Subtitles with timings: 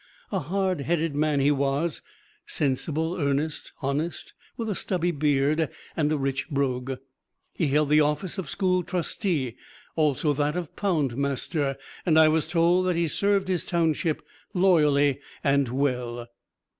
[0.31, 2.01] A hard headed man, he was:
[2.47, 6.93] sensible, earnest, honest, with a stubby beard and a rich brogue.
[7.53, 9.57] He held the office of school trustee,
[9.95, 14.23] also that of pound master, and I was told that he served his township
[14.55, 16.27] loyally and well.